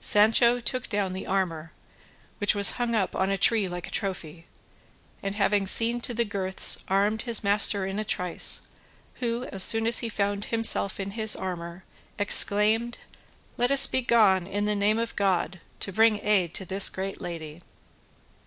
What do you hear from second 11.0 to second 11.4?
his